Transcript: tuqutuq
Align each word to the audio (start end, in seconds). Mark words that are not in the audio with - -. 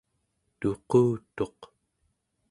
tuqutuq 0.59 1.59